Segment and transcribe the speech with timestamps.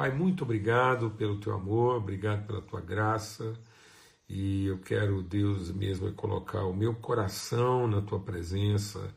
[0.00, 3.52] Pai, muito obrigado pelo teu amor, obrigado pela tua graça.
[4.26, 9.14] E eu quero, Deus mesmo, colocar o meu coração na tua presença,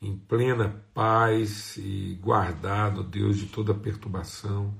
[0.00, 4.72] em plena paz e guardado, Deus, de toda perturbação.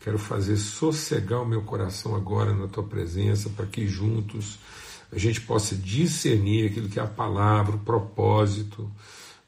[0.00, 4.58] Quero fazer sossegar o meu coração agora na tua presença, para que juntos
[5.10, 8.92] a gente possa discernir aquilo que é a palavra, o propósito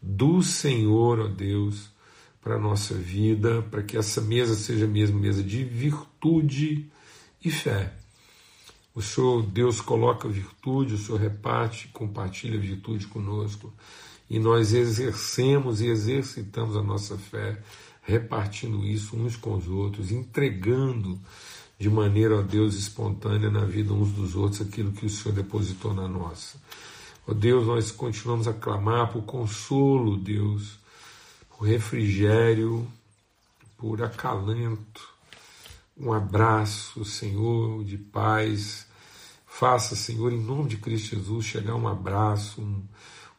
[0.00, 1.94] do Senhor, ó Deus,
[2.46, 6.88] para a nossa vida, para que essa mesa seja mesmo mesa de virtude
[7.44, 7.92] e fé.
[8.94, 13.74] O Senhor, Deus, coloca virtude, o Senhor reparte, compartilha virtude conosco,
[14.30, 17.60] e nós exercemos e exercitamos a nossa fé,
[18.00, 21.18] repartindo isso uns com os outros, entregando
[21.76, 25.92] de maneira, ó Deus, espontânea na vida uns dos outros aquilo que o Senhor depositou
[25.92, 26.58] na nossa.
[27.26, 30.78] Ó Deus, nós continuamos a clamar por consolo, Deus,
[31.56, 32.86] por refrigério,
[33.78, 35.08] por acalento,
[35.96, 38.86] um abraço, Senhor, de paz.
[39.46, 42.84] Faça, Senhor, em nome de Cristo Jesus, chegar um abraço, um,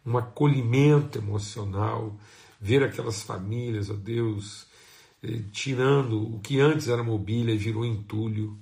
[0.04, 2.18] um acolhimento emocional,
[2.60, 4.66] ver aquelas famílias, ó Deus,
[5.22, 8.58] eh, tirando o que antes era mobília e virou entulho.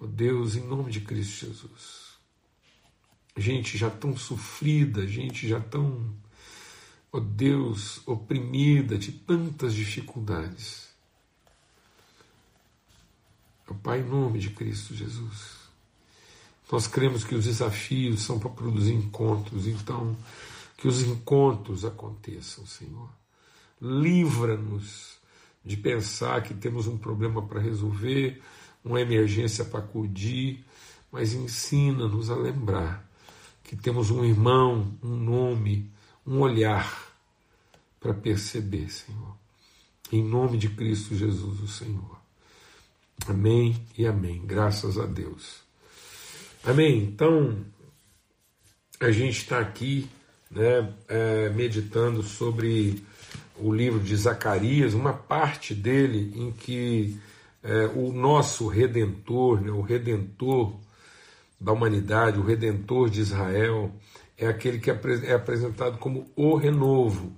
[0.00, 2.10] Ó Deus, em nome de Cristo Jesus.
[3.36, 6.12] Gente já tão sofrida, gente já tão
[7.12, 10.88] ó oh Deus, oprimida de tantas dificuldades.
[13.68, 15.60] Oh Pai, em nome de Cristo Jesus.
[16.70, 20.16] Nós cremos que os desafios são para produzir encontros, então
[20.76, 23.08] que os encontros aconteçam, Senhor.
[23.80, 25.18] Livra-nos
[25.64, 28.40] de pensar que temos um problema para resolver,
[28.84, 30.64] uma emergência para acudir,
[31.10, 33.04] mas ensina-nos a lembrar
[33.62, 35.90] que temos um irmão, um nome,
[36.26, 37.10] um olhar
[37.98, 39.36] para perceber, Senhor.
[40.12, 42.18] Em nome de Cristo Jesus, o Senhor.
[43.28, 44.42] Amém e amém.
[44.44, 45.60] Graças a Deus.
[46.64, 47.04] Amém.
[47.04, 47.56] Então,
[48.98, 50.08] a gente está aqui
[50.50, 53.04] né, é, meditando sobre
[53.56, 57.18] o livro de Zacarias, uma parte dele em que
[57.62, 60.74] é, o nosso redentor, né, o redentor
[61.60, 63.92] da humanidade, o redentor de Israel,
[64.40, 67.30] é aquele que é apresentado como o renovo.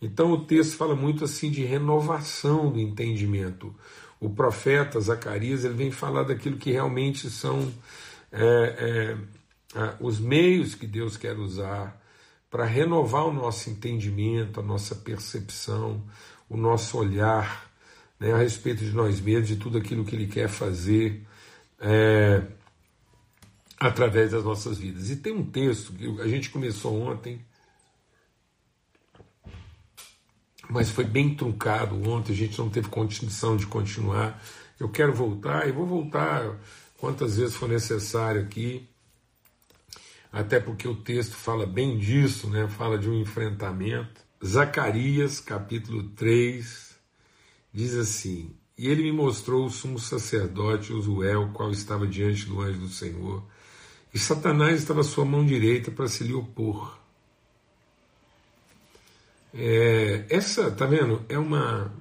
[0.00, 3.74] Então o texto fala muito assim de renovação do entendimento.
[4.20, 7.72] O profeta Zacarias ele vem falar daquilo que realmente são
[8.30, 9.16] é,
[9.74, 12.00] é, os meios que Deus quer usar
[12.48, 16.04] para renovar o nosso entendimento, a nossa percepção,
[16.48, 17.68] o nosso olhar
[18.20, 21.26] né, a respeito de nós mesmos, de tudo aquilo que Ele quer fazer.
[21.80, 22.42] É,
[23.82, 25.10] através das nossas vidas.
[25.10, 27.44] E tem um texto que a gente começou ontem,
[30.70, 34.40] mas foi bem truncado ontem, a gente não teve condição de continuar.
[34.78, 36.56] Eu quero voltar e vou voltar
[36.96, 38.88] quantas vezes for necessário aqui,
[40.32, 42.68] até porque o texto fala bem disso, né?
[42.68, 44.22] fala de um enfrentamento.
[44.44, 46.96] Zacarias, capítulo 3,
[47.72, 52.80] diz assim: E ele me mostrou o sumo sacerdote Uzuel, qual estava diante do anjo
[52.80, 53.44] do Senhor
[54.12, 56.98] e Satanás estava à sua mão direita para se lhe opor.
[59.54, 61.24] É, essa, tá vendo?
[61.28, 61.92] É uma.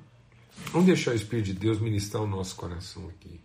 [0.71, 3.39] Vamos deixar o Espírito de Deus ministrar o nosso coração aqui.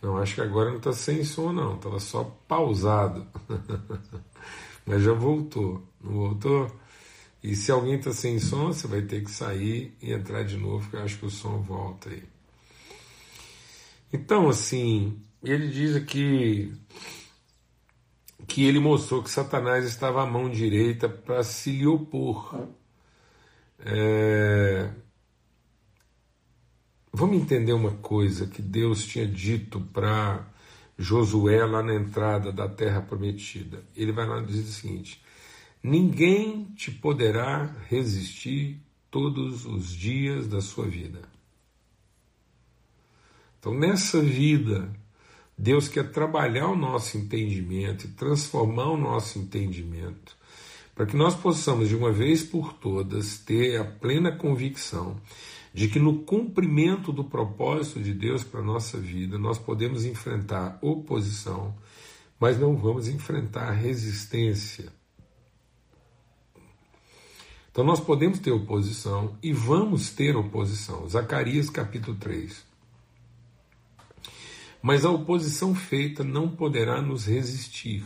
[0.00, 1.76] Não, acho que agora não está sem som, não.
[1.76, 3.26] Estava só pausado.
[4.86, 5.82] Mas já voltou.
[6.00, 6.70] Não voltou?
[7.42, 10.82] E se alguém está sem som, você vai ter que sair e entrar de novo,
[10.82, 12.22] porque eu acho que o som volta aí.
[14.12, 16.72] Então, assim, ele diz aqui
[18.46, 22.68] que ele mostrou que Satanás estava à mão direita para se lhe opor.
[23.80, 24.90] É...
[27.12, 30.46] Vamos entender uma coisa que Deus tinha dito para
[30.96, 33.84] Josué lá na entrada da terra prometida.
[33.94, 35.22] Ele vai lá e diz o seguinte:
[35.82, 41.22] Ninguém te poderá resistir todos os dias da sua vida.
[43.58, 44.92] Então, nessa vida,
[45.58, 50.36] Deus quer trabalhar o nosso entendimento e transformar o nosso entendimento,
[50.94, 55.20] para que nós possamos, de uma vez por todas, ter a plena convicção
[55.74, 60.78] de que no cumprimento do propósito de Deus para a nossa vida, nós podemos enfrentar
[60.80, 61.74] oposição,
[62.38, 64.92] mas não vamos enfrentar resistência.
[67.70, 71.08] Então nós podemos ter oposição e vamos ter oposição.
[71.08, 72.67] Zacarias capítulo 3.
[74.82, 78.04] Mas a oposição feita não poderá nos resistir.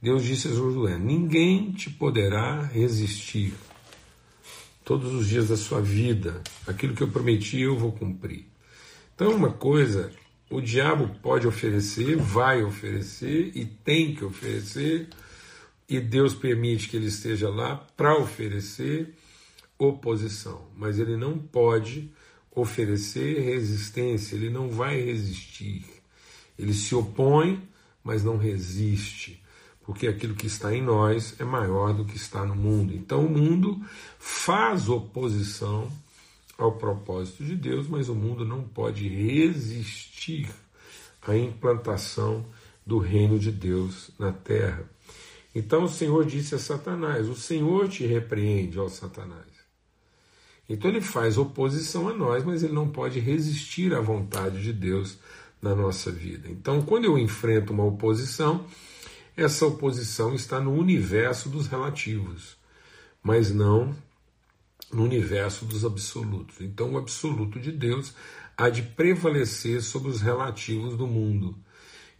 [0.00, 3.54] Deus disse a Josué: Ninguém te poderá resistir
[4.84, 6.42] todos os dias da sua vida.
[6.66, 8.46] Aquilo que eu prometi, eu vou cumprir.
[9.14, 10.10] Então, uma coisa,
[10.48, 15.08] o diabo pode oferecer, vai oferecer e tem que oferecer,
[15.88, 19.14] e Deus permite que ele esteja lá para oferecer
[19.78, 22.10] oposição, mas ele não pode
[22.60, 25.84] oferecer resistência, ele não vai resistir.
[26.58, 27.62] Ele se opõe,
[28.02, 29.42] mas não resiste,
[29.84, 32.94] porque aquilo que está em nós é maior do que está no mundo.
[32.94, 33.80] Então o mundo
[34.18, 35.90] faz oposição
[36.56, 40.50] ao propósito de Deus, mas o mundo não pode resistir
[41.22, 42.44] à implantação
[42.84, 44.88] do reino de Deus na terra.
[45.54, 49.57] Então o Senhor disse a Satanás: O Senhor te repreende, ó Satanás.
[50.68, 55.18] Então ele faz oposição a nós, mas ele não pode resistir à vontade de Deus
[55.62, 56.48] na nossa vida.
[56.48, 58.64] Então, quando eu enfrento uma oposição,
[59.36, 62.56] essa oposição está no universo dos relativos,
[63.22, 63.94] mas não
[64.92, 66.60] no universo dos absolutos.
[66.60, 68.14] Então, o absoluto de Deus
[68.56, 71.56] há de prevalecer sobre os relativos do mundo.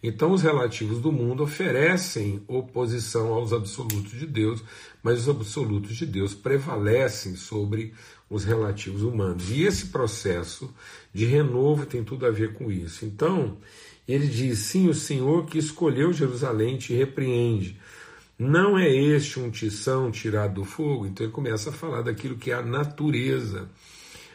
[0.01, 4.63] Então, os relativos do mundo oferecem oposição aos absolutos de Deus,
[5.03, 7.93] mas os absolutos de Deus prevalecem sobre
[8.29, 9.51] os relativos humanos.
[9.51, 10.73] E esse processo
[11.13, 13.05] de renovo tem tudo a ver com isso.
[13.05, 13.57] Então,
[14.07, 17.79] ele diz: sim, o Senhor que escolheu Jerusalém te repreende.
[18.39, 21.07] Não é este um tição tirado do fogo?
[21.07, 23.69] Então ele começa a falar daquilo que é a natureza,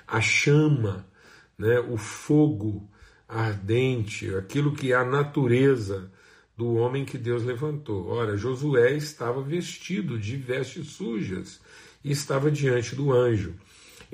[0.05, 1.07] a chama,
[1.57, 2.85] né, o fogo
[3.29, 6.11] ardente, aquilo que é a natureza
[6.57, 8.09] do homem que Deus levantou.
[8.09, 11.61] Ora, Josué estava vestido de vestes sujas
[12.03, 13.55] e estava diante do anjo.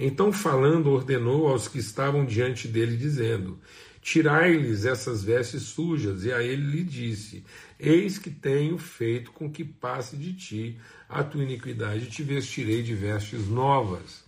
[0.02, 3.60] Então, falando, ordenou aos que estavam diante dele, dizendo:
[4.02, 6.24] Tirai-lhes essas vestes sujas.
[6.24, 7.44] E a ele lhe disse:
[7.78, 10.78] Eis que tenho feito com que passe de ti
[11.10, 14.24] a tua iniquidade, e te vestirei de vestes novas.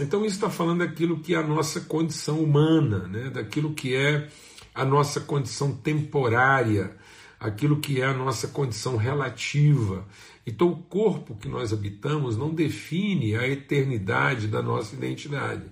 [0.00, 3.30] Então, isso está falando daquilo que é a nossa condição humana, né?
[3.30, 4.28] daquilo que é
[4.74, 6.96] a nossa condição temporária,
[7.38, 10.06] aquilo que é a nossa condição relativa.
[10.46, 15.64] Então, o corpo que nós habitamos não define a eternidade da nossa identidade.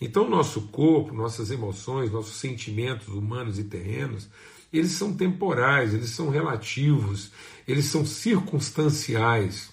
[0.00, 4.28] Então, nosso corpo, nossas emoções, nossos sentimentos humanos e terrenos,
[4.72, 7.32] eles são temporais, eles são relativos,
[7.66, 9.70] eles são circunstanciais,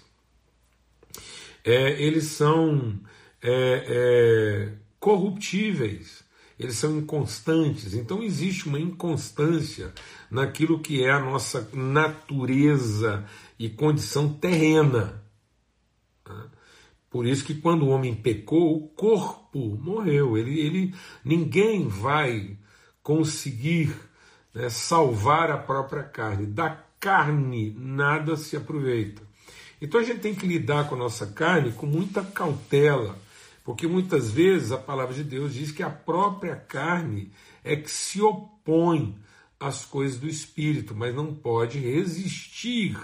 [1.64, 3.00] é, eles são
[3.42, 6.24] é, é, corruptíveis,
[6.60, 7.94] eles são inconstantes.
[7.94, 9.94] Então existe uma inconstância
[10.30, 13.26] naquilo que é a nossa natureza
[13.60, 15.24] e condição terrena.
[17.10, 20.38] Por isso que quando o homem pecou, o corpo morreu.
[20.38, 22.58] Ele, ele ninguém vai
[23.02, 23.96] conseguir
[24.54, 26.46] né, salvar a própria carne.
[26.46, 26.70] Da
[27.00, 29.22] carne nada se aproveita.
[29.82, 33.18] Então a gente tem que lidar com a nossa carne com muita cautela
[33.68, 37.34] porque muitas vezes a palavra de Deus diz que a própria carne
[37.66, 39.20] é que se opõe
[39.60, 42.98] às coisas do espírito, mas não pode resistir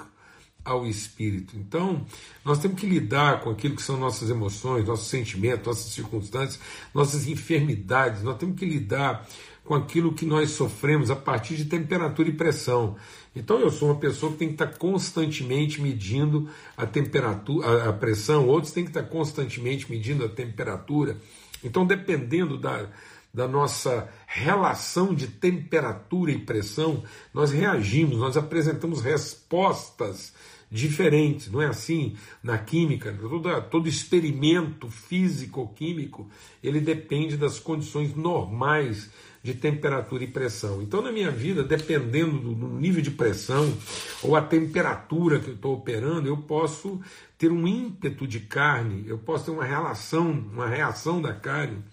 [0.63, 1.57] ao espírito.
[1.57, 2.05] Então,
[2.45, 6.61] nós temos que lidar com aquilo que são nossas emoções, nossos sentimentos, nossas circunstâncias,
[6.93, 8.23] nossas enfermidades.
[8.23, 9.27] Nós temos que lidar
[9.65, 12.95] com aquilo que nós sofremos a partir de temperatura e pressão.
[13.35, 18.47] Então eu sou uma pessoa que tem que estar constantemente medindo a temperatura, a pressão,
[18.47, 21.17] outros têm que estar constantemente medindo a temperatura.
[21.63, 22.89] Então, dependendo da,
[23.33, 27.03] da nossa relação de temperatura e pressão,
[27.33, 30.33] nós reagimos, nós apresentamos respostas
[30.69, 33.13] diferentes, não é assim na química?
[33.13, 36.27] Todo, todo experimento físico-químico
[36.63, 39.11] ele depende das condições normais
[39.43, 40.81] de temperatura e pressão.
[40.81, 43.77] Então, na minha vida, dependendo do, nível de pressão
[44.21, 47.01] ou a temperatura que eu estou operando, eu posso
[47.37, 51.83] ter um ímpeto de carne, eu posso ter uma relação, uma reação da carne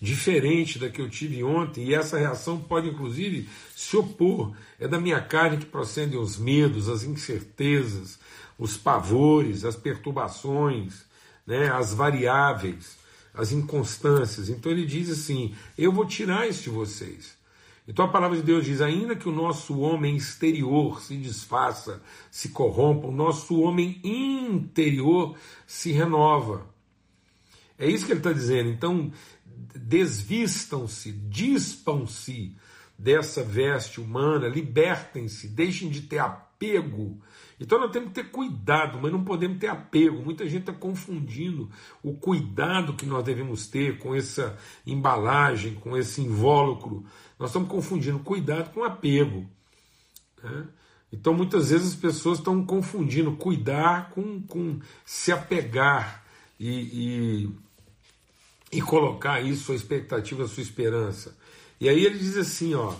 [0.00, 4.52] diferente da que eu tive ontem, e essa reação pode inclusive se opor.
[4.80, 8.18] É da minha carne que procedem os medos, as incertezas,
[8.58, 11.04] os pavores, as perturbações,
[11.46, 13.03] né, as variáveis
[13.34, 14.48] as inconstâncias.
[14.48, 17.36] Então ele diz assim: Eu vou tirar isso de vocês.
[17.86, 22.00] Então a palavra de Deus diz: ainda que o nosso homem exterior se desfaça,
[22.30, 25.36] se corrompa, o nosso homem interior
[25.66, 26.66] se renova.
[27.78, 28.70] É isso que ele está dizendo.
[28.70, 29.12] Então
[29.74, 32.56] desvistam-se, dispam-se
[32.98, 37.20] dessa veste humana, libertem-se, deixem de ter apego
[37.64, 40.22] então nós temos que ter cuidado, mas não podemos ter apego.
[40.22, 41.70] Muita gente está confundindo
[42.02, 47.06] o cuidado que nós devemos ter com essa embalagem, com esse invólucro.
[47.38, 49.48] Nós estamos confundindo cuidado com apego.
[50.42, 50.66] Né?
[51.10, 56.22] Então muitas vezes as pessoas estão confundindo cuidar com, com se apegar.
[56.60, 57.50] e, e,
[58.72, 61.34] e colocar isso, sua expectativa, sua esperança.
[61.80, 62.94] E aí ele diz assim, ó.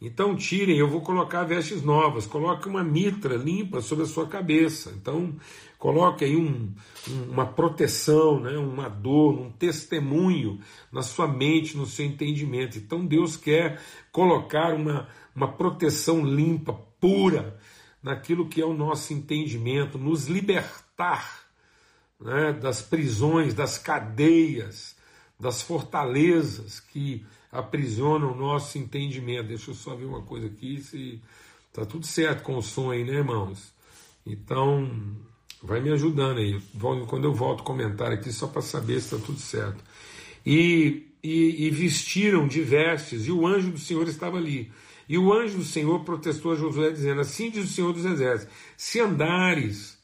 [0.00, 4.94] Então tirem, eu vou colocar vestes novas, coloque uma mitra limpa sobre a sua cabeça.
[4.96, 5.34] Então
[5.78, 6.72] coloque aí um,
[7.08, 10.58] um, uma proteção, né, uma dor, um testemunho
[10.90, 12.78] na sua mente, no seu entendimento.
[12.78, 13.78] Então Deus quer
[14.10, 17.58] colocar uma, uma proteção limpa, pura,
[18.02, 21.44] naquilo que é o nosso entendimento, nos libertar
[22.18, 24.96] né, das prisões, das cadeias,
[25.38, 29.48] das fortalezas que aprisionam o nosso entendimento.
[29.48, 31.20] Deixa eu só ver uma coisa aqui, se
[31.72, 33.72] tá tudo certo com o som aí, né, irmãos?
[34.26, 34.90] Então,
[35.62, 36.60] vai me ajudando aí.
[37.08, 39.82] Quando eu volto comentar aqui, só para saber se está tudo certo.
[40.44, 44.70] E, e, e, vestiram de vestes, e o anjo do Senhor estava ali.
[45.08, 48.54] E o anjo do Senhor protestou a Josué, dizendo: Assim diz o Senhor dos Exércitos:
[48.76, 49.98] Se andares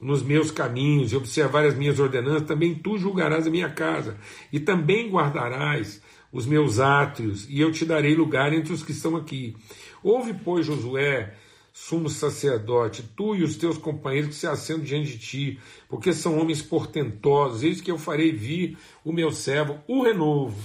[0.00, 4.16] nos meus caminhos e observar as minhas ordenanças, também tu julgarás a minha casa,
[4.52, 6.00] e também guardarás
[6.32, 9.56] os meus átrios, e eu te darei lugar entre os que estão aqui.
[10.02, 11.34] Ouve, pois, Josué,
[11.72, 15.58] sumo sacerdote, tu e os teus companheiros que se assentam diante de ti,
[15.88, 20.62] porque são homens portentosos, eis que eu farei vir o meu servo, o renovo.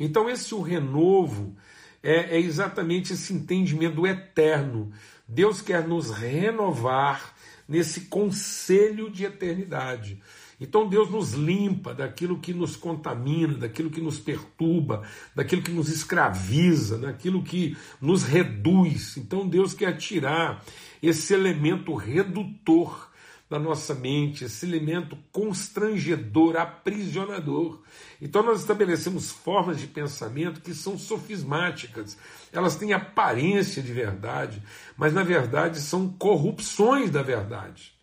[0.00, 1.54] Então, esse o renovo
[2.02, 4.92] é, é exatamente esse entendimento eterno.
[5.26, 7.34] Deus quer nos renovar
[7.68, 10.20] nesse conselho de eternidade.
[10.60, 15.02] Então Deus nos limpa daquilo que nos contamina, daquilo que nos perturba,
[15.34, 19.16] daquilo que nos escraviza, daquilo que nos reduz.
[19.16, 20.64] Então Deus quer tirar
[21.00, 23.08] esse elemento redutor
[23.48, 27.80] da nossa mente, esse elemento constrangedor, aprisionador.
[28.20, 32.18] Então nós estabelecemos formas de pensamento que são sofismáticas,
[32.52, 34.62] elas têm aparência de verdade,
[34.98, 37.97] mas na verdade são corrupções da verdade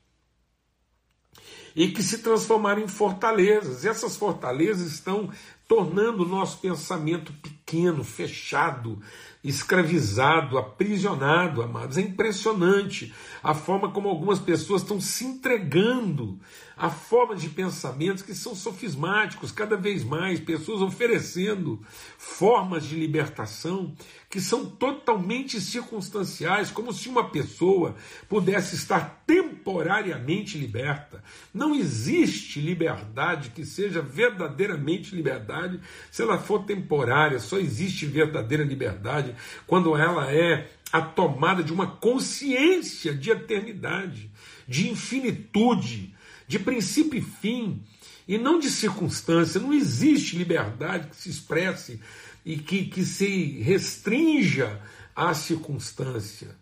[1.76, 3.84] e que se transformaram em fortalezas.
[3.84, 5.30] E essas fortalezas estão
[5.68, 9.02] tornando o nosso pensamento pequeno, fechado,
[9.44, 11.98] escravizado, aprisionado, amados.
[11.98, 13.14] É impressionante
[13.44, 16.40] a forma como algumas pessoas estão se entregando
[16.78, 21.82] a formas de pensamentos que são sofismáticos, cada vez mais, pessoas oferecendo
[22.18, 23.96] formas de libertação
[24.30, 27.96] que são totalmente circunstanciais, como se uma pessoa
[28.28, 31.24] pudesse estar temporariamente liberta.
[31.54, 35.80] Não existe liberdade que seja verdadeiramente liberdade
[36.12, 39.34] se ela for temporária, só existe verdadeira liberdade
[39.66, 44.30] quando ela é a tomada de uma consciência de eternidade,
[44.68, 46.15] de infinitude,
[46.48, 47.86] de princípio e fim,
[48.28, 49.60] e não de circunstância.
[49.60, 52.02] Não existe liberdade que se expresse
[52.44, 54.82] e que, que se restrinja
[55.16, 56.56] à circunstância.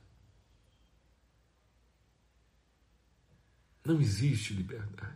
[3.86, 5.14] Não existe liberdade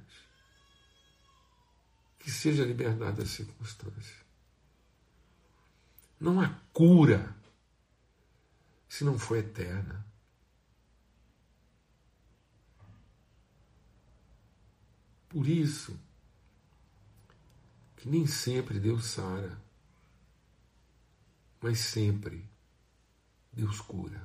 [2.19, 4.17] que seja a liberdade da circunstância.
[6.19, 7.33] Não há cura
[8.89, 10.05] se não for eterna.
[15.37, 15.95] Por isso
[17.95, 19.55] que nem sempre Deus sara,
[21.61, 22.43] mas sempre
[23.53, 24.19] Deus cura.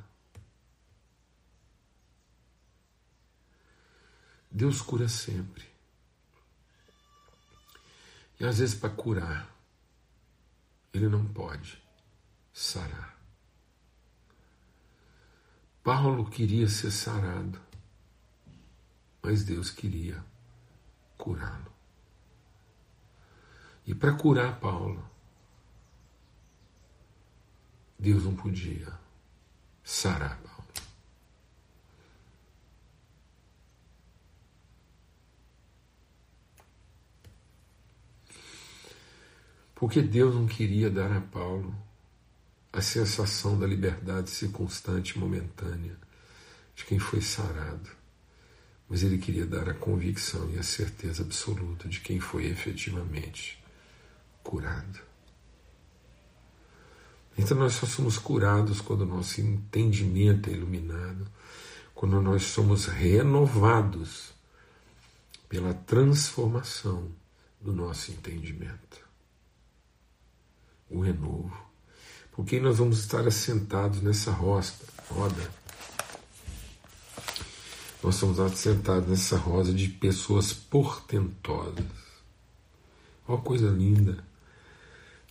[4.50, 5.68] Deus cura sempre.
[8.40, 9.54] E às vezes, para curar,
[10.94, 11.78] Ele não pode
[12.54, 13.22] sarar.
[15.84, 17.60] Paulo queria ser sarado,
[19.22, 20.31] mas Deus queria
[21.22, 21.72] curá-lo.
[23.86, 25.08] E para curar Paulo,
[27.96, 28.92] Deus não podia
[29.84, 30.64] sarar Paulo.
[39.76, 41.72] Porque Deus não queria dar a Paulo
[42.72, 45.96] a sensação da liberdade circunstante momentânea
[46.74, 48.01] de quem foi sarado
[48.92, 53.58] mas ele queria dar a convicção e a certeza absoluta de quem foi efetivamente
[54.42, 55.00] curado.
[57.38, 61.26] Então nós só somos curados quando o nosso entendimento é iluminado,
[61.94, 64.34] quando nós somos renovados
[65.48, 67.10] pela transformação
[67.62, 69.00] do nosso entendimento.
[70.90, 71.56] O renovo.
[72.30, 75.61] Porque nós vamos estar assentados nessa roda
[78.02, 81.84] nós estamos sentados nessa rosa de pessoas portentosas.
[83.28, 84.24] Olha coisa linda.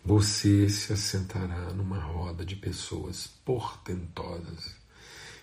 [0.06, 4.74] Você se assentará numa roda de pessoas portentosas.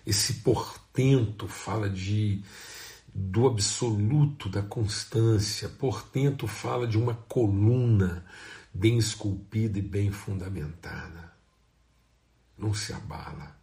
[0.06, 2.42] Esse portento fala de,
[3.14, 5.68] do absoluto, da constância.
[5.68, 8.25] Portanto, fala de uma coluna
[8.73, 11.30] bem esculpida e bem fundamentada.
[12.56, 13.54] Não se abala,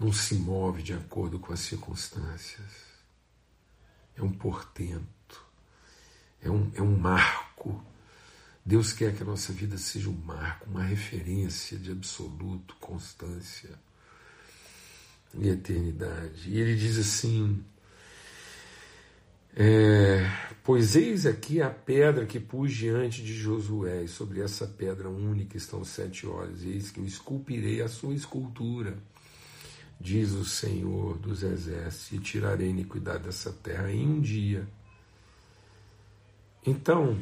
[0.00, 2.88] não se move de acordo com as circunstâncias.
[4.16, 5.44] É um portento,
[6.42, 7.84] é um, é um marco.
[8.64, 13.78] Deus quer que a nossa vida seja um marco, uma referência de absoluto, constância
[15.34, 16.48] e eternidade.
[16.48, 17.62] E ele diz assim:
[19.54, 20.30] é,
[20.64, 25.56] pois eis aqui a pedra que pus diante de Josué, e sobre essa pedra única
[25.56, 28.96] estão sete olhos, e eis que eu esculpirei a sua escultura,
[30.00, 34.66] diz o Senhor dos Exércitos, e tirarei a iniquidade dessa terra em um dia.
[36.66, 37.18] Então,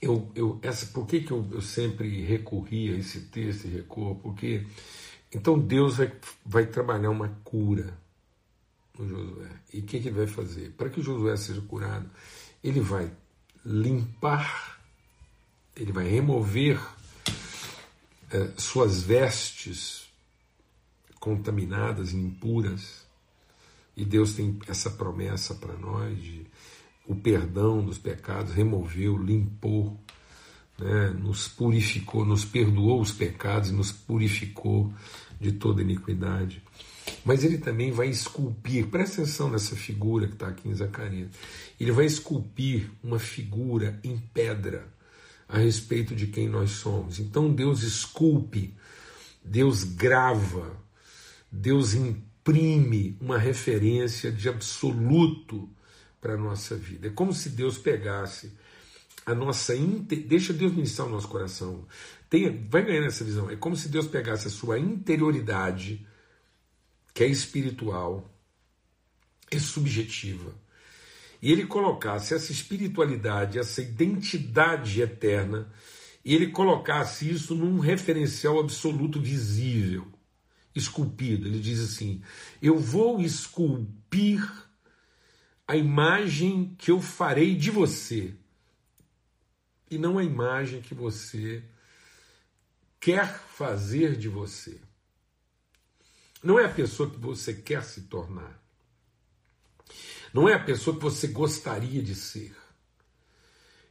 [0.00, 4.16] eu, eu, essa, por que, que eu, eu sempre recorri a esse texto e recorro?
[4.16, 4.64] Porque
[5.32, 6.12] então Deus vai,
[6.46, 7.98] vai trabalhar uma cura
[8.96, 9.50] no Josué.
[9.72, 10.70] E o que, que ele vai fazer?
[10.72, 12.08] Para que Josué seja curado,
[12.62, 13.10] ele vai
[13.64, 14.80] limpar,
[15.74, 16.80] ele vai remover
[18.30, 20.03] é, suas vestes
[21.24, 23.06] contaminadas impuras.
[23.96, 26.46] E Deus tem essa promessa para nós de
[27.06, 29.98] o perdão dos pecados, removeu, limpou,
[30.78, 34.92] né, nos purificou, nos perdoou os pecados e nos purificou
[35.40, 36.62] de toda iniquidade.
[37.24, 41.30] Mas ele também vai esculpir, presta atenção nessa figura que está aqui em Zacarias.
[41.80, 44.92] Ele vai esculpir uma figura em pedra
[45.48, 47.18] a respeito de quem nós somos.
[47.18, 48.74] Então Deus esculpe,
[49.42, 50.83] Deus grava,
[51.56, 55.70] Deus imprime uma referência de absoluto
[56.20, 57.06] para a nossa vida.
[57.06, 58.52] É como se Deus pegasse
[59.24, 59.72] a nossa.
[60.26, 61.86] Deixa Deus ministrar o nosso coração.
[62.28, 63.48] Tenha, vai ganhando essa visão.
[63.48, 66.04] É como se Deus pegasse a sua interioridade
[67.14, 68.28] que é espiritual,
[69.48, 70.52] é subjetiva,
[71.40, 75.72] e ele colocasse essa espiritualidade, essa identidade eterna,
[76.24, 80.08] e ele colocasse isso num referencial absoluto visível,
[80.74, 81.46] esculpido.
[81.46, 82.22] Ele diz assim:
[82.60, 84.42] Eu vou esculpir
[85.66, 88.34] a imagem que eu farei de você,
[89.90, 91.64] e não a imagem que você
[92.98, 94.80] quer fazer de você.
[96.42, 98.62] Não é a pessoa que você quer se tornar.
[100.32, 102.54] Não é a pessoa que você gostaria de ser.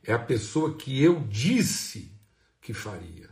[0.03, 2.11] É a pessoa que eu disse
[2.61, 3.29] que faria.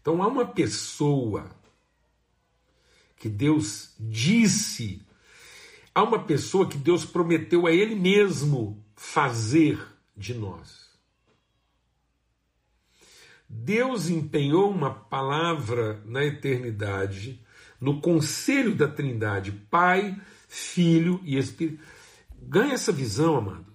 [0.00, 1.50] Então há uma pessoa
[3.16, 5.02] que Deus disse,
[5.94, 9.80] há uma pessoa que Deus prometeu a Ele mesmo fazer
[10.16, 10.86] de nós.
[13.48, 17.40] Deus empenhou uma palavra na eternidade,
[17.80, 21.82] no conselho da Trindade, Pai, Filho e Espírito.
[22.42, 23.66] Ganha essa visão, amado.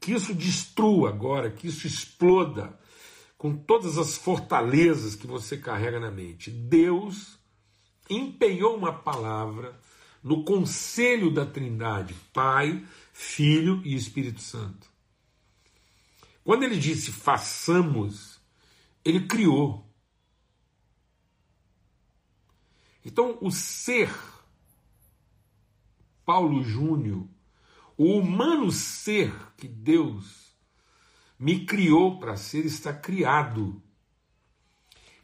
[0.00, 2.78] Que isso destrua agora, que isso exploda
[3.36, 6.50] com todas as fortalezas que você carrega na mente.
[6.50, 7.39] Deus
[8.10, 9.78] empenhou uma palavra
[10.22, 14.90] no conselho da Trindade, Pai, Filho e Espírito Santo.
[16.44, 18.40] Quando ele disse façamos,
[19.04, 19.86] ele criou.
[23.04, 24.14] Então, o ser,
[26.24, 27.26] Paulo Júnior,
[27.96, 30.54] o humano ser que Deus
[31.38, 33.82] me criou para ser, está criado.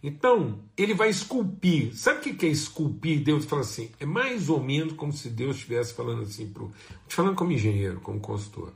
[0.03, 1.97] Então, ele vai esculpir.
[1.97, 3.23] Sabe o que é esculpir?
[3.23, 6.73] Deus fala assim: é mais ou menos como se Deus estivesse falando assim, pro,
[7.09, 8.73] falando como engenheiro, como consultor.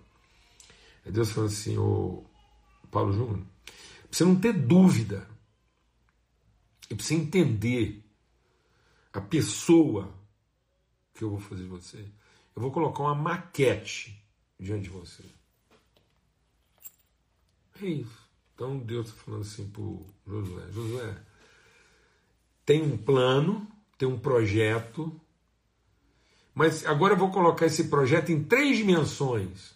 [1.05, 2.25] Deus fala assim: ô
[2.91, 3.47] Paulo Júnior,
[4.11, 5.29] você não ter dúvida.
[6.91, 8.05] E para você entender
[9.13, 10.13] a pessoa
[11.15, 11.99] que eu vou fazer de você,
[12.57, 14.21] eu vou colocar uma maquete
[14.59, 15.25] diante de você.
[17.81, 18.30] É isso.
[18.61, 19.83] Então Deus está falando assim para
[20.27, 21.17] Josué: Josué,
[22.67, 25.19] tem um plano, tem um projeto,
[26.55, 29.75] mas agora eu vou colocar esse projeto em três dimensões.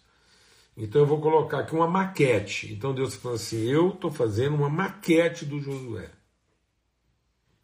[0.76, 2.74] Então eu vou colocar aqui uma maquete.
[2.74, 6.10] Então Deus falou assim: eu estou fazendo uma maquete do Josué,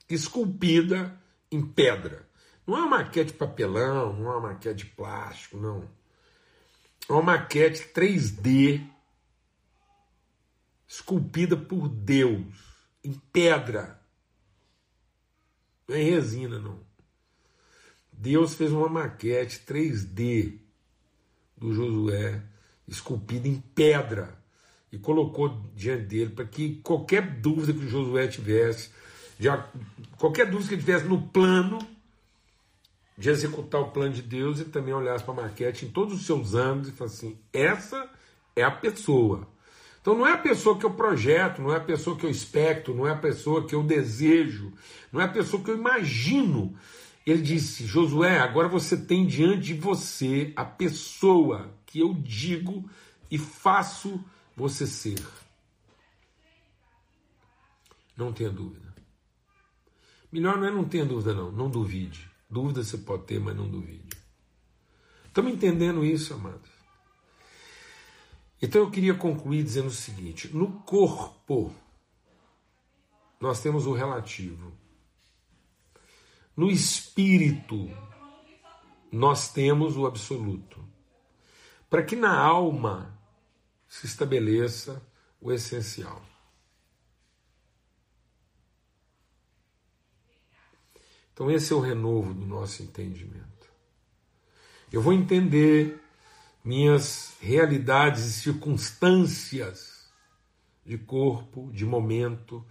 [0.08, 1.20] esculpida
[1.52, 2.26] em pedra.
[2.66, 5.86] Não é uma maquete de papelão, não é uma maquete de plástico, não.
[7.06, 8.88] É uma maquete 3D,
[10.90, 12.52] esculpida por Deus,
[13.04, 14.02] em pedra.
[15.86, 16.80] Não é resina, não.
[18.12, 20.58] Deus fez uma maquete 3D
[21.56, 22.42] do Josué
[22.88, 24.36] esculpida em pedra
[24.90, 28.90] e colocou diante dele para que qualquer dúvida que Josué tivesse,
[29.38, 29.70] já,
[30.18, 31.78] qualquer dúvida que ele tivesse no plano
[33.16, 36.26] de executar o plano de Deus e também olhasse para a maquete em todos os
[36.26, 38.10] seus ângulos e falasse assim: essa
[38.56, 39.46] é a pessoa.
[40.00, 42.94] Então não é a pessoa que eu projeto, não é a pessoa que eu expecto,
[42.94, 44.72] não é a pessoa que eu desejo,
[45.12, 46.74] não é a pessoa que eu imagino.
[47.26, 52.88] Ele disse: Josué, agora você tem diante de você a pessoa que eu digo
[53.30, 54.24] e faço
[54.56, 55.22] você ser.
[58.16, 58.90] Não tenha dúvida.
[60.32, 61.50] Melhor não é não tenha dúvida, não.
[61.52, 62.30] Não duvide.
[62.48, 64.08] Dúvida você pode ter, mas não duvide.
[65.26, 66.69] Estamos entendendo isso, amados?
[68.62, 71.74] Então eu queria concluir dizendo o seguinte: no corpo,
[73.40, 74.72] nós temos o relativo.
[76.56, 77.88] No espírito,
[79.10, 80.84] nós temos o absoluto.
[81.88, 83.18] Para que na alma
[83.88, 85.02] se estabeleça
[85.40, 86.22] o essencial.
[91.32, 93.72] Então, esse é o renovo do nosso entendimento.
[94.92, 95.98] Eu vou entender
[96.64, 100.10] minhas realidades e circunstâncias
[100.84, 102.64] de corpo, de momento.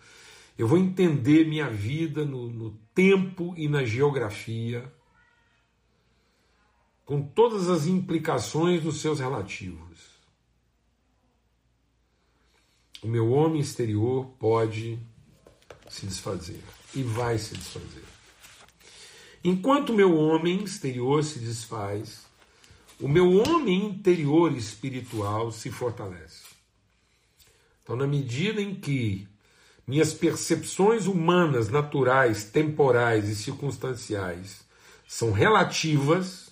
[0.57, 4.91] Eu vou entender minha vida no, no tempo e na geografia,
[7.05, 10.19] com todas as implicações dos seus relativos.
[13.01, 14.99] O meu homem exterior pode
[15.89, 16.61] se desfazer
[16.93, 18.03] e vai se desfazer.
[19.43, 22.28] Enquanto o meu homem exterior se desfaz,
[22.99, 26.43] o meu homem interior espiritual se fortalece.
[27.81, 29.27] Então, na medida em que
[29.87, 34.61] minhas percepções humanas, naturais, temporais e circunstanciais
[35.07, 36.51] são relativas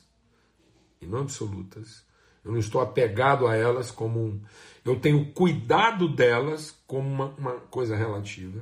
[1.02, 2.04] e não absolutas,
[2.44, 4.42] eu não estou apegado a elas como um.
[4.84, 8.62] Eu tenho cuidado delas como uma, uma coisa relativa,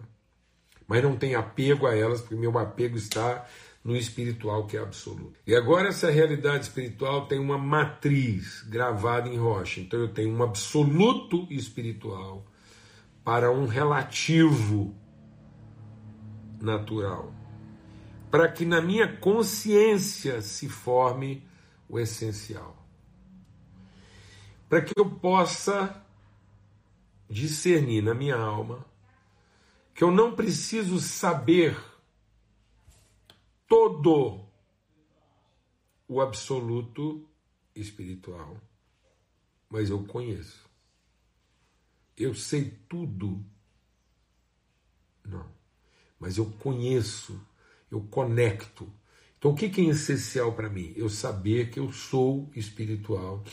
[0.88, 3.48] mas não tenho apego a elas, porque meu apego está
[3.86, 5.40] no espiritual que é absoluto.
[5.46, 9.80] E agora essa realidade espiritual tem uma matriz gravada em rocha.
[9.80, 12.44] Então eu tenho um absoluto espiritual
[13.24, 14.96] para um relativo
[16.60, 17.32] natural.
[18.32, 21.48] Para que na minha consciência se forme
[21.88, 22.76] o essencial.
[24.68, 26.04] Para que eu possa
[27.30, 28.84] discernir na minha alma
[29.94, 31.78] que eu não preciso saber
[33.76, 34.40] todo
[36.08, 37.28] o absoluto
[37.76, 38.56] espiritual,
[39.70, 40.64] mas eu conheço.
[42.16, 43.44] Eu sei tudo.
[45.26, 45.46] Não.
[46.18, 47.38] Mas eu conheço,
[47.92, 48.90] eu conecto.
[49.38, 50.94] Então o que é essencial para mim?
[50.96, 53.44] Eu saber que eu sou espiritual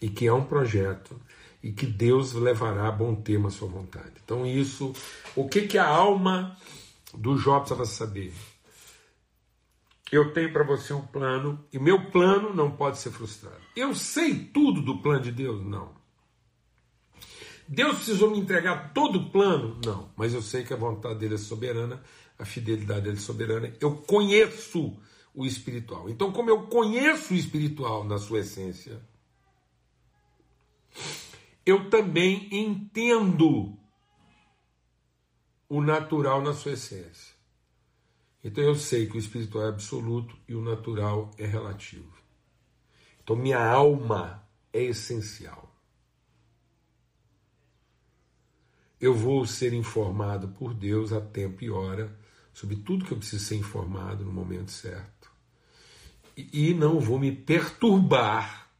[0.00, 1.20] e que é um projeto
[1.62, 4.14] e que Deus levará a bom termo a sua vontade.
[4.24, 4.94] Então isso,
[5.34, 6.56] o que, que a alma
[7.12, 8.32] do Jó precisava saber?
[10.12, 13.60] Eu tenho para você um plano e meu plano não pode ser frustrado.
[13.74, 15.64] Eu sei tudo do plano de Deus?
[15.64, 15.94] Não.
[17.68, 19.80] Deus precisou me entregar todo o plano?
[19.84, 20.08] Não.
[20.16, 22.00] Mas eu sei que a vontade dele é soberana,
[22.38, 23.72] a fidelidade dele é soberana.
[23.80, 24.96] Eu conheço
[25.34, 26.08] o espiritual.
[26.08, 29.02] Então, como eu conheço o espiritual na sua essência,
[31.64, 33.76] eu também entendo
[35.68, 37.35] o natural na sua essência.
[38.46, 42.16] Então eu sei que o espiritual é absoluto e o natural é relativo.
[43.20, 44.40] Então minha alma
[44.72, 45.74] é essencial.
[49.00, 52.16] Eu vou ser informado por Deus a tempo e hora
[52.54, 55.28] sobre tudo que eu preciso ser informado no momento certo.
[56.36, 58.70] E, não vou me perturbar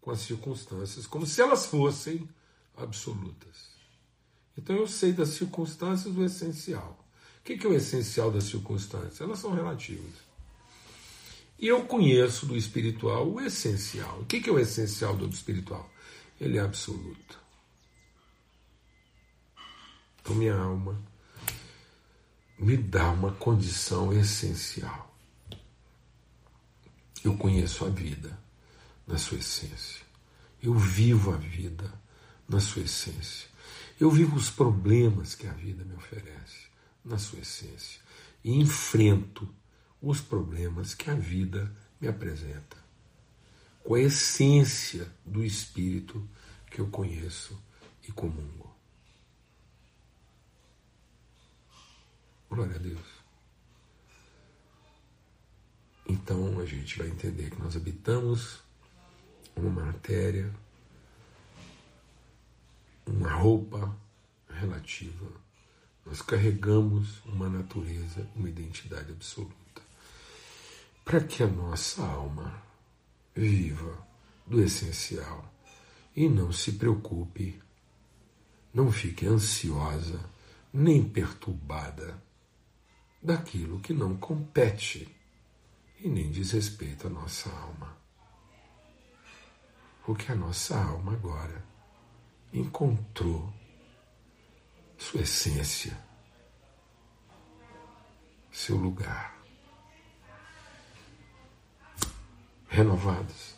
[0.00, 2.28] com as circunstâncias como se elas fossem
[2.76, 3.68] absolutas.
[4.56, 7.07] Então eu sei das circunstâncias o essencial
[7.48, 9.22] que, que é o essencial das circunstâncias?
[9.22, 10.12] Elas são relativas.
[11.58, 14.20] E eu conheço do espiritual o essencial.
[14.20, 15.90] O que, que é o essencial do espiritual?
[16.38, 17.40] Ele é absoluto.
[20.20, 21.02] Então, minha alma
[22.58, 25.10] me dá uma condição essencial.
[27.24, 28.38] Eu conheço a vida
[29.06, 30.04] na sua essência.
[30.62, 31.90] Eu vivo a vida
[32.46, 33.48] na sua essência.
[33.98, 36.67] Eu vivo os problemas que a vida me oferece
[37.08, 38.00] na sua essência
[38.44, 39.48] e enfrento
[40.00, 42.76] os problemas que a vida me apresenta
[43.82, 46.28] com a essência do espírito
[46.70, 47.58] que eu conheço
[48.06, 48.76] e comungo.
[52.50, 53.18] Glória a Deus.
[56.06, 58.60] Então a gente vai entender que nós habitamos
[59.56, 60.54] uma matéria,
[63.06, 63.96] uma roupa
[64.50, 65.47] relativa
[66.08, 69.54] nós carregamos uma natureza, uma identidade absoluta.
[71.04, 72.62] para que a nossa alma
[73.34, 74.06] viva
[74.46, 75.50] do essencial
[76.14, 77.62] e não se preocupe,
[78.74, 80.20] não fique ansiosa
[80.72, 82.22] nem perturbada
[83.22, 85.08] daquilo que não compete
[86.00, 87.96] e nem diz respeito à nossa alma.
[90.04, 91.64] Porque a nossa alma agora
[92.52, 93.57] encontrou
[94.98, 95.96] sua essência,
[98.50, 99.38] seu lugar.
[102.66, 103.54] Renovados,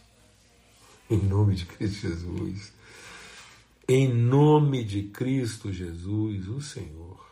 [1.09, 2.73] em nome de Cristo Jesus,
[3.89, 7.29] em nome de Cristo Jesus, o Senhor.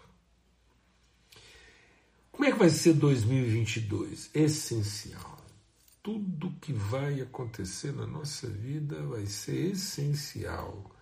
[2.33, 4.31] Como é que vai ser 2022?
[4.35, 5.38] Essencial.
[6.03, 10.98] Tudo que vai acontecer na nossa vida vai ser essencial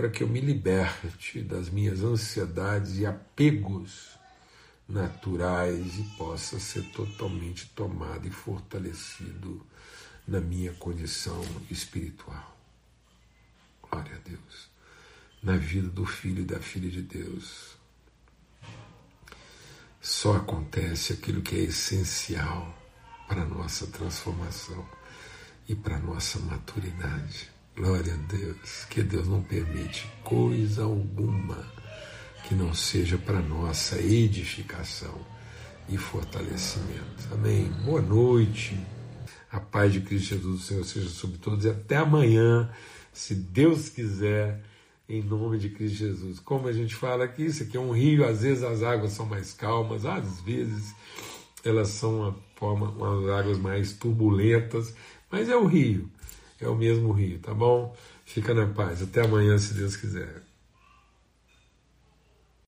[0.00, 4.18] para que eu me liberte das minhas ansiedades e apegos
[4.88, 9.60] naturais e possa ser totalmente tomado e fortalecido
[10.26, 12.56] na minha condição espiritual.
[13.82, 14.70] Glória a Deus.
[15.42, 17.76] Na vida do filho e da filha de Deus.
[20.00, 22.74] Só acontece aquilo que é essencial
[23.28, 24.88] para a nossa transformação
[25.68, 27.59] e para a nossa maturidade.
[27.76, 31.56] Glória a Deus, que Deus não permite coisa alguma
[32.46, 35.14] que não seja para nossa edificação
[35.88, 37.28] e fortalecimento.
[37.32, 37.70] Amém.
[37.84, 38.78] Boa noite.
[39.50, 42.70] A paz de Cristo Jesus, o Senhor, seja sobre todos e até amanhã,
[43.12, 44.62] se Deus quiser,
[45.08, 46.40] em nome de Cristo Jesus.
[46.40, 49.26] Como a gente fala aqui, isso aqui é um rio, às vezes as águas são
[49.26, 50.94] mais calmas, às vezes
[51.64, 54.92] elas são uma forma, umas águas mais turbulentas,
[55.30, 56.10] mas é o rio.
[56.60, 57.96] É o mesmo rio, tá bom?
[58.24, 59.02] Fica na paz.
[59.02, 60.49] Até amanhã, se Deus quiser.